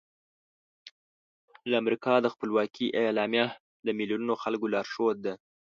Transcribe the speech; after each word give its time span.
د 1.69 1.71
امریکا 1.81 2.13
د 2.21 2.27
خپلواکۍ 2.33 2.87
اعلامیه 3.01 3.47
د 3.85 3.87
میلیونونو 3.99 4.33
خلکو 4.43 4.65
لارښود 4.73 5.17
ده. 5.25 5.33